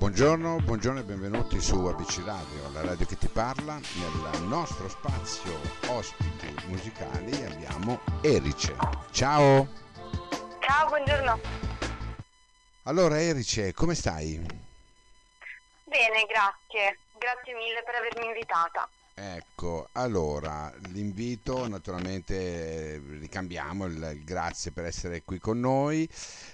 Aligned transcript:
Buongiorno, 0.00 0.56
buongiorno 0.60 1.00
e 1.00 1.02
benvenuti 1.02 1.60
su 1.60 1.84
ABC 1.84 2.24
Radio, 2.24 2.70
la 2.72 2.80
radio 2.80 3.04
che 3.04 3.18
ti 3.18 3.28
parla. 3.28 3.74
Nel 3.74 4.42
nostro 4.44 4.88
spazio 4.88 5.52
ospiti 5.88 6.54
musicali 6.68 7.44
abbiamo 7.44 8.00
Erice. 8.22 8.74
Ciao! 9.10 9.68
Ciao, 10.60 10.88
buongiorno. 10.88 11.38
Allora 12.84 13.20
Erice, 13.20 13.74
come 13.74 13.94
stai? 13.94 14.38
Bene, 15.84 16.24
grazie. 16.24 16.96
Grazie 17.18 17.52
mille 17.52 17.82
per 17.84 17.96
avermi 17.96 18.24
invitata. 18.24 18.88
Ecco, 19.22 19.90
allora 19.92 20.72
l'invito 20.92 21.68
naturalmente 21.68 23.02
ricambiamo 23.18 23.84
il, 23.84 23.96
il, 23.96 24.24
grazie 24.24 24.70
per 24.70 24.86
essere 24.86 25.24
qui 25.24 25.38
con 25.38 25.60
noi, 25.60 26.08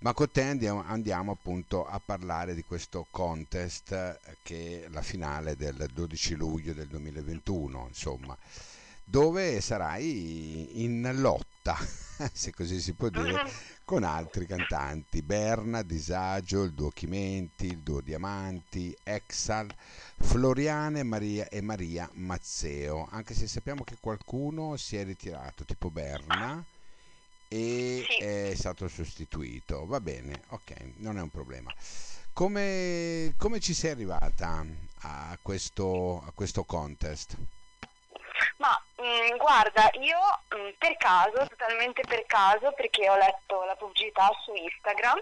ma 0.00 0.12
con 0.12 0.30
te 0.30 0.42
andiamo, 0.42 0.84
andiamo, 0.84 1.32
appunto 1.32 1.86
a 1.86 1.98
parlare 2.04 2.54
di 2.54 2.62
questo 2.62 3.06
contest 3.10 3.92
eh, 3.92 4.36
che 4.42 4.84
è 4.84 4.88
la 4.90 5.00
finale 5.00 5.56
del 5.56 5.88
12 5.90 6.34
luglio 6.34 6.74
del 6.74 6.88
2021, 6.88 7.86
insomma, 7.88 8.36
dove 9.04 9.62
sarai 9.62 10.84
in 10.84 11.00
lotta, 11.60 11.76
se 12.32 12.52
così 12.52 12.80
si 12.80 12.94
può 12.94 13.08
dire, 13.08 13.42
con 13.84 14.02
altri 14.02 14.46
cantanti, 14.46 15.22
Berna, 15.22 15.82
Disagio, 15.82 16.62
il 16.62 16.72
duo 16.72 16.88
Chimenti, 16.90 17.66
il 17.66 17.82
duo 17.82 18.00
Diamanti, 18.00 18.96
Exal, 19.02 19.72
Floriane 20.18 21.02
Maria 21.02 21.48
e 21.48 21.60
Maria 21.60 22.08
Mazzeo, 22.14 23.06
anche 23.10 23.34
se 23.34 23.46
sappiamo 23.46 23.84
che 23.84 23.96
qualcuno 24.00 24.76
si 24.76 24.96
è 24.96 25.04
ritirato, 25.04 25.64
tipo 25.64 25.90
Berna, 25.90 26.64
e 27.48 28.04
Sì. 28.08 28.22
è 28.22 28.52
stato 28.56 28.88
sostituito. 28.88 29.84
Va 29.86 30.00
bene, 30.00 30.42
ok, 30.48 30.92
non 30.98 31.18
è 31.18 31.22
un 31.22 31.30
problema. 31.30 31.72
Come, 32.32 33.34
come 33.36 33.58
ci 33.60 33.74
sei 33.74 33.90
arrivata 33.90 34.64
a 35.02 35.38
questo, 35.42 36.20
a 36.20 36.32
questo 36.32 36.64
contest? 36.64 37.36
Mm, 39.00 39.36
guarda, 39.38 39.88
io 39.94 40.18
mm, 40.54 40.70
per 40.76 40.96
caso, 40.98 41.46
totalmente 41.48 42.02
per 42.06 42.26
caso, 42.26 42.72
perché 42.72 43.08
ho 43.08 43.16
letto 43.16 43.64
la 43.64 43.74
pubblicità 43.74 44.30
su 44.42 44.52
Instagram, 44.52 45.18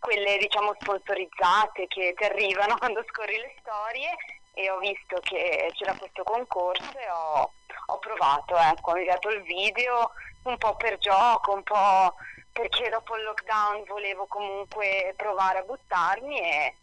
quelle 0.00 0.38
diciamo 0.38 0.74
sponsorizzate 0.80 1.86
che 1.86 2.14
ti 2.16 2.24
arrivano 2.24 2.76
quando 2.78 3.04
scorri 3.08 3.36
le 3.38 3.54
storie 3.60 4.10
e 4.54 4.68
ho 4.70 4.78
visto 4.78 5.20
che 5.22 5.70
c'era 5.74 5.94
questo 5.94 6.24
concorso 6.24 6.98
e 6.98 7.08
ho, 7.10 7.52
ho 7.86 7.98
provato, 7.98 8.56
ecco, 8.56 8.90
ho 8.90 8.96
inviato 8.96 9.28
il 9.30 9.42
video 9.42 10.12
un 10.42 10.58
po' 10.58 10.74
per 10.74 10.98
gioco, 10.98 11.52
un 11.52 11.62
po' 11.62 12.14
perché 12.50 12.88
dopo 12.88 13.16
il 13.16 13.22
lockdown 13.22 13.84
volevo 13.84 14.26
comunque 14.26 15.14
provare 15.16 15.58
a 15.58 15.62
buttarmi 15.62 16.40
e 16.40 16.74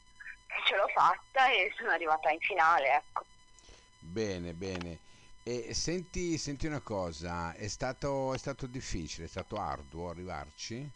ce 0.66 0.76
l'ho 0.78 0.88
fatta 0.88 1.52
e 1.52 1.74
sono 1.78 1.92
arrivata 1.92 2.32
in 2.32 2.40
finale, 2.40 2.94
ecco. 2.94 3.24
Bene, 4.00 4.54
bene. 4.54 5.08
E 5.50 5.74
senti, 5.74 6.38
senti 6.38 6.68
una 6.68 6.80
cosa, 6.80 7.56
è 7.56 7.68
stato, 7.68 8.36
è 8.36 8.38
stato 8.38 8.68
difficile, 8.68 9.26
è 9.26 9.28
stato 9.28 9.56
arduo 9.56 10.12
arrivarci? 10.12 10.88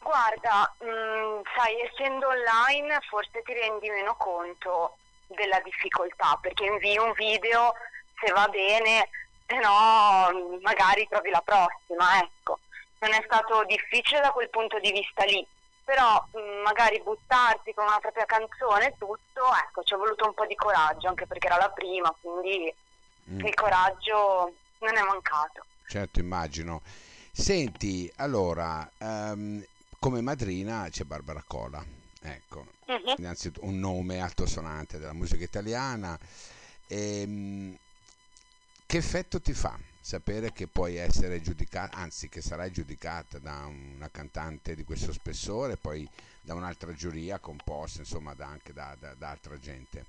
Guarda, 0.00 0.74
mm, 0.82 1.42
sai, 1.56 1.80
essendo 1.82 2.26
online 2.26 2.98
forse 3.08 3.42
ti 3.44 3.52
rendi 3.52 3.88
meno 3.90 4.16
conto 4.16 4.96
della 5.28 5.60
difficoltà 5.60 6.36
perché 6.42 6.64
invii 6.64 6.98
un 6.98 7.12
video 7.12 7.74
se 8.18 8.32
va 8.32 8.48
bene, 8.48 9.08
se 9.46 9.56
no 9.60 10.30
mm, 10.32 10.62
magari 10.62 11.06
trovi 11.08 11.30
la 11.30 11.42
prossima, 11.42 12.18
ecco. 12.18 12.58
Non 12.98 13.12
è 13.12 13.22
stato 13.24 13.62
difficile 13.66 14.18
da 14.18 14.32
quel 14.32 14.50
punto 14.50 14.80
di 14.80 14.90
vista 14.90 15.22
lì, 15.22 15.46
però 15.84 16.16
mm, 16.36 16.62
magari 16.62 17.00
buttarsi 17.02 17.72
con 17.74 17.84
una 17.84 17.98
propria 17.98 18.24
canzone 18.24 18.88
e 18.88 18.94
tutto, 18.98 19.42
ecco, 19.62 19.82
ci 19.82 19.94
è 19.94 19.96
voluto 19.96 20.26
un 20.26 20.34
po' 20.34 20.46
di 20.46 20.54
coraggio, 20.54 21.08
anche 21.08 21.26
perché 21.26 21.46
era 21.46 21.58
la 21.58 21.70
prima, 21.70 22.10
quindi 22.20 22.74
Mm, 23.30 23.40
il 23.40 23.54
coraggio 23.54 24.58
non 24.80 24.96
è 24.96 25.02
mancato. 25.02 25.64
certo, 25.86 26.20
immagino. 26.20 26.82
Senti, 27.32 28.12
allora, 28.16 28.86
ehm, 28.98 29.64
come 29.98 30.20
madrina 30.20 30.86
c'è 30.90 31.04
Barbara 31.04 31.42
Cola, 31.46 31.82
ecco, 32.20 32.66
Mhm. 32.86 33.14
innanzitutto 33.16 33.66
un 33.66 33.78
nome 33.78 34.20
altosonante 34.20 34.98
della 34.98 35.14
musica 35.14 35.42
italiana. 35.42 36.18
Ehm, 36.86 37.74
che 38.86 38.96
effetto 38.98 39.40
ti 39.40 39.54
fa 39.54 39.78
sapere 40.04 40.52
che 40.52 40.66
puoi 40.66 40.96
essere 40.96 41.40
giudicata, 41.40 41.96
anzi 41.96 42.28
che 42.28 42.42
sarai 42.42 42.70
giudicata 42.70 43.38
da 43.38 43.64
una 43.64 44.10
cantante 44.10 44.74
di 44.74 44.84
questo 44.84 45.12
spessore, 45.12 45.78
poi 45.78 46.06
da 46.42 46.52
un'altra 46.52 46.92
giuria 46.92 47.38
composta, 47.38 48.00
insomma, 48.00 48.34
da- 48.34 48.48
anche 48.48 48.74
da, 48.74 48.94
da- 49.00 49.14
da 49.14 49.30
altra 49.30 49.58
gente? 49.58 50.04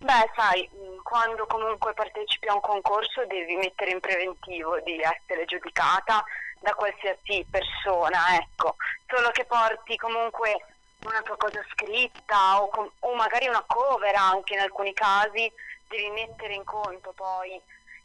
Beh, 0.00 0.30
sai, 0.36 0.68
mh, 0.70 1.00
quando 1.02 1.46
comunque 1.46 1.94
partecipi 1.94 2.48
a 2.48 2.54
un 2.54 2.60
concorso 2.60 3.24
devi 3.24 3.56
mettere 3.56 3.92
in 3.92 4.00
preventivo 4.00 4.78
di 4.80 5.00
essere 5.00 5.46
giudicata 5.46 6.22
da 6.60 6.74
qualsiasi 6.74 7.46
persona, 7.48 8.36
ecco. 8.36 8.76
Solo 9.06 9.30
che 9.30 9.46
porti 9.46 9.96
comunque 9.96 10.52
una 11.04 11.22
tua 11.22 11.38
cosa 11.38 11.64
scritta 11.72 12.60
o, 12.60 12.68
com- 12.68 12.92
o 12.98 13.14
magari 13.14 13.48
una 13.48 13.64
cover 13.66 14.14
anche 14.14 14.52
in 14.52 14.60
alcuni 14.60 14.92
casi, 14.92 15.50
devi 15.88 16.10
mettere 16.10 16.52
in 16.52 16.64
conto 16.64 17.12
poi 17.16 17.58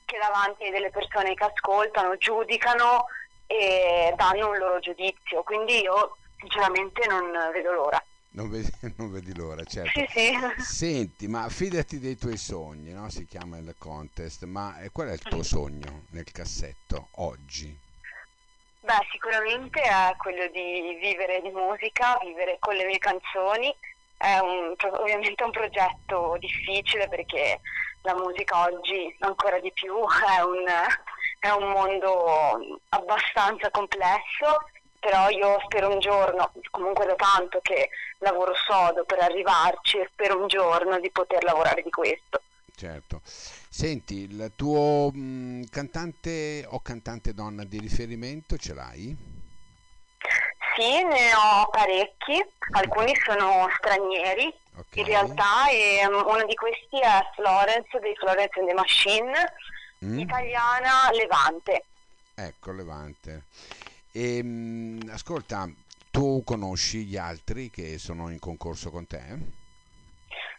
che 0.08 0.18
davanti 0.18 0.64
hai 0.64 0.72
delle 0.72 0.90
persone 0.90 1.36
che 1.36 1.44
ascoltano, 1.44 2.16
giudicano 2.18 3.08
e 3.46 4.14
danno 4.16 4.50
un 4.50 4.58
loro 4.58 4.80
giudizio. 4.80 5.44
Quindi 5.44 5.82
io 5.82 6.16
sinceramente 6.40 7.06
non 7.08 7.30
vedo 7.54 7.74
l'ora. 7.74 8.04
Non 8.32 8.50
vedi, 8.50 8.72
non 8.98 9.12
vedi 9.12 9.36
l'ora, 9.36 9.64
certo. 9.66 10.00
Sì, 10.00 10.08
sì. 10.08 10.62
Senti, 10.62 11.28
ma 11.28 11.50
fidati 11.50 12.00
dei 12.00 12.18
tuoi 12.18 12.38
sogni, 12.38 12.94
no? 12.94 13.10
Si 13.10 13.26
chiama 13.26 13.58
il 13.58 13.76
contest, 13.78 14.46
ma 14.46 14.80
eh, 14.80 14.92
qual 14.92 15.10
è 15.10 15.14
il 15.14 15.22
tuo 15.22 15.44
sogno 15.44 16.06
nel 16.12 16.32
cassetto 16.32 17.10
oggi? 17.16 17.78
Beh, 18.80 19.06
sicuramente 19.12 19.82
è 19.82 20.16
quello 20.18 20.48
di 20.48 20.98
vivere 21.02 21.42
di 21.42 21.50
musica, 21.50 22.18
vivere 22.24 22.56
con 22.60 22.76
le 22.76 22.86
mie 22.86 23.00
canzoni. 23.00 23.76
È 24.16 24.40
un, 24.40 24.74
ovviamente 25.00 25.44
un 25.44 25.52
progetto 25.52 26.38
difficile 26.40 27.08
perché 27.10 27.60
la 28.08 28.16
musica 28.16 28.64
oggi 28.64 29.14
ancora 29.20 29.60
di 29.60 29.72
più 29.74 29.94
è 30.00 30.42
un, 30.42 30.64
è 31.40 31.50
un 31.50 31.70
mondo 31.70 32.80
abbastanza 32.90 33.70
complesso, 33.70 34.70
però 35.00 35.30
io 35.30 35.60
spero 35.66 35.92
un 35.92 36.00
giorno, 36.00 36.52
comunque 36.72 37.06
da 37.06 37.16
tanto 37.16 37.60
che 37.62 37.90
lavoro 38.20 38.54
sodo 38.56 39.04
per 39.04 39.20
arrivarci 39.20 39.98
e 39.98 40.10
spero 40.12 40.40
un 40.40 40.48
giorno 40.48 41.00
di 41.00 41.12
poter 41.12 41.44
lavorare 41.44 41.84
di 41.84 41.90
questo. 41.90 42.42
Certo. 42.74 43.22
Senti, 43.26 44.22
il 44.22 44.54
tuo 44.56 45.12
mm, 45.14 45.64
cantante 45.70 46.66
o 46.70 46.80
cantante 46.80 47.34
donna 47.34 47.64
di 47.64 47.80
riferimento 47.80 48.56
ce 48.56 48.74
l'hai? 48.74 49.36
Sì, 50.76 51.04
ne 51.04 51.34
ho 51.34 51.68
parecchi, 51.72 52.40
alcuni 52.74 53.16
sono 53.16 53.68
stranieri 53.80 54.54
Ok. 54.78 54.96
in 54.98 55.06
realtà 55.06 55.70
e 55.70 56.06
um, 56.06 56.14
uno 56.26 56.46
di 56.46 56.54
questi 56.56 57.00
è 57.00 57.22
Florence 57.36 58.00
dei 58.00 58.16
Florence 58.16 58.60
and 58.60 58.68
the 58.68 58.74
Machine, 58.74 59.32
Mm? 60.06 60.20
italiana 60.20 61.10
Levante. 61.12 61.86
Ecco, 62.36 62.72
Levante. 62.72 63.46
E, 64.12 64.42
mm, 64.44 65.10
ascolta, 65.10 65.68
tu 66.12 66.44
conosci 66.46 67.06
gli 67.06 67.18
altri 67.18 67.72
che 67.72 67.98
sono 67.98 68.30
in 68.30 68.38
concorso 68.38 68.92
con 68.92 69.08
te? 69.08 69.18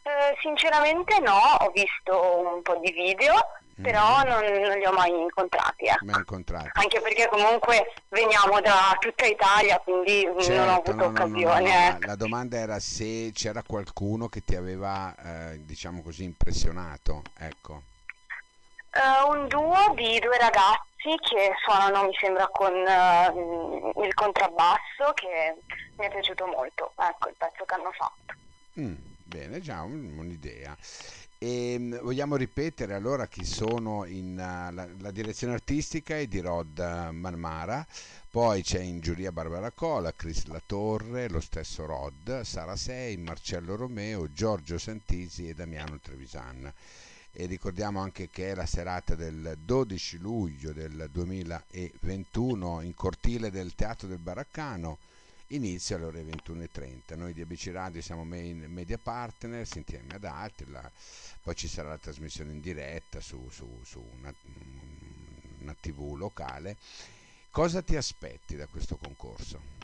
Eh, 0.03 0.37
sinceramente 0.41 1.21
no, 1.21 1.39
ho 1.39 1.71
visto 1.71 2.53
un 2.55 2.63
po' 2.63 2.79
di 2.83 2.91
video, 2.91 3.35
però 3.83 4.23
non, 4.25 4.45
non 4.45 4.79
li 4.79 4.85
ho 4.87 4.93
mai 4.93 5.11
incontrati. 5.11 5.85
ecco. 5.87 6.05
Mai 6.05 6.17
incontrati? 6.19 6.71
Anche 6.75 7.01
perché 7.01 7.29
comunque 7.29 7.93
veniamo 8.09 8.61
da 8.61 8.97
tutta 8.99 9.27
Italia, 9.27 9.79
quindi 9.81 10.25
non 10.25 10.37
ho 10.37 10.41
Certo, 10.41 10.71
avuto 10.71 10.95
no, 10.95 10.97
no, 10.97 11.11
no, 11.11 11.11
no, 11.11 11.25
occasione. 11.25 11.89
ecco. 11.89 12.07
La 12.07 12.17
domanda 12.17 12.57
era 12.59 12.79
se 12.79 13.31
c'era 13.33 13.63
qualcuno 13.63 14.29
che 14.29 14.43
ti 14.45 14.57
aveva, 14.57 15.15
eh, 15.17 15.65
diciamo 15.65 16.03
così, 16.03 16.25
impressionato. 16.25 17.23
Ecco. 17.39 17.83
Eh, 18.91 19.29
un 19.31 19.47
duo 19.49 19.93
di 19.95 20.19
due 20.19 20.39
ragazzi 20.39 21.15
che 21.21 21.53
suonano, 21.65 22.07
mi 22.07 22.15
sembra, 22.19 22.49
con 22.49 22.73
eh, 22.75 24.05
il 24.07 24.15
contrabbasso, 24.15 25.13
che 25.15 25.55
mi 25.99 26.07
è 26.07 26.11
piaciuto 26.11 26.47
molto, 26.47 26.93
ecco 26.97 27.29
il 27.29 27.35
pezzo 27.37 27.65
che 27.65 27.75
hanno 27.75 27.93
fatto. 27.93 28.35
Mm, 28.81 28.95
bene, 29.25 29.61
già 29.61 29.83
un- 29.83 30.17
un'idea. 30.19 30.77
E, 31.41 31.77
mm, 31.79 31.99
vogliamo 32.03 32.35
ripetere 32.35 32.95
allora 32.95 33.29
chi 33.29 33.45
sono 33.45 34.05
in 34.05 34.33
uh, 34.33 34.75
la, 34.75 34.89
la 34.99 35.11
direzione 35.13 35.53
artistica 35.53 36.19
è 36.19 36.27
di 36.27 36.41
Rod 36.41 36.79
uh, 36.79 37.13
Marmara, 37.15 37.87
poi 38.29 38.63
c'è 38.63 38.81
in 38.81 38.99
giuria 38.99 39.31
Barbara 39.31 39.71
Cola, 39.71 40.13
Chris 40.13 40.47
Latorre, 40.47 41.29
lo 41.29 41.41
stesso 41.41 41.87
Rod, 41.87 42.41
Sara 42.41 42.75
Sei, 42.75 43.17
Marcello 43.19 43.77
Romeo, 43.77 44.33
Giorgio 44.33 44.79
Santisi 44.79 45.49
e 45.49 45.55
Damiano 45.55 46.01
Trevisan. 46.01 46.73
E 47.31 47.47
ricordiamo 47.47 48.01
anche 48.01 48.29
che 48.31 48.51
è 48.51 48.55
la 48.57 48.67
serata 48.67 49.15
del 49.15 49.59
12 49.65 50.19
luglio 50.19 50.73
del 50.73 51.09
2021 51.13 52.81
in 52.81 52.95
cortile 52.95 53.53
del 53.53 53.77
Teatro 53.77 54.09
del 54.09 54.19
Baraccano 54.19 54.99
inizia 55.49 55.97
alle 55.97 56.07
ore 56.07 56.23
21.30. 56.23 57.17
Noi 57.17 57.33
di 57.33 57.43
ABC 57.43 57.71
Radio 57.73 58.03
siamo 58.03 58.25
main 58.25 58.65
media 58.69 58.99
partner 58.99 59.61
insieme 59.61 60.15
ad 60.15 60.25
altri, 60.25 60.71
la, 60.71 60.91
poi 61.43 61.55
ci 61.55 61.69
sarà 61.69 61.91
la 61.91 61.99
trasmissione 61.99 62.53
in 62.53 62.61
diretta 62.61 63.21
su, 63.21 63.49
su, 63.51 63.81
su 63.85 64.05
una, 64.19 64.33
una 65.61 65.75
tv 65.81 66.15
locale. 66.17 66.77
Cosa 67.51 67.83
ti 67.83 67.97
aspetti 67.97 68.57
da 68.57 68.67
questo 68.67 68.97
concorso? 68.97 69.77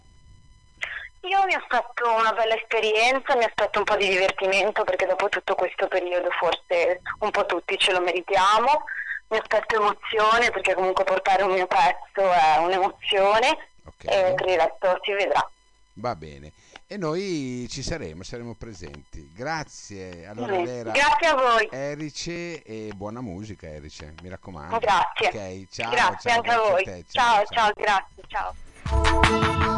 Io 1.23 1.43
mi 1.47 1.55
aspetto 1.55 2.13
una 2.13 2.33
bella 2.33 2.55
esperienza, 2.55 3.35
mi 3.35 3.45
aspetto 3.45 3.79
un 3.79 3.85
po' 3.85 3.97
di 3.97 4.09
divertimento 4.09 4.85
perché 4.85 5.07
dopo 5.07 5.31
tutto 5.31 5.55
questo 5.55 5.89
periodo 5.89 6.29
forse 6.39 7.01
un 7.21 7.31
po' 7.31 7.47
tutti 7.47 7.79
ce 7.79 7.93
lo 7.93 8.03
meritiamo. 8.03 8.85
Mi 9.29 9.39
aspetto 9.39 9.77
emozione 9.77 10.51
perché 10.51 10.75
comunque 10.75 11.05
portare 11.05 11.43
un 11.43 11.53
mio 11.53 11.67
pezzo 11.67 12.31
è 12.31 12.59
un'emozione 12.59 13.69
okay. 13.85 14.29
e 14.31 14.35
per 14.35 14.49
il 14.49 14.59
resto 14.59 15.01
si 15.03 15.13
vedrà. 15.13 15.51
Va 15.95 16.17
bene. 16.17 16.53
E 16.87 16.97
noi 16.97 17.67
ci 17.71 17.83
saremo, 17.83 18.23
saremo 18.25 18.55
presenti. 18.55 19.31
Grazie. 19.33 20.27
Allora, 20.27 20.57
sì. 20.57 20.83
Grazie 20.83 21.27
a 21.29 21.35
voi. 21.35 21.69
Erice 21.71 22.63
e 22.63 22.93
buona 22.97 23.21
musica, 23.21 23.69
Erice, 23.69 24.15
mi 24.23 24.29
raccomando. 24.29 24.79
Grazie. 24.79 25.29
Okay, 25.29 25.69
ciao, 25.71 25.91
grazie 25.91 26.31
ciao, 26.31 26.37
anche 26.39 26.51
a 26.51 26.59
voi. 26.59 26.85
Te, 26.85 27.05
ciao, 27.09 27.45
ciao, 27.45 27.73
ciao, 27.73 27.73
grazie, 27.75 28.23
ciao. 28.27 29.74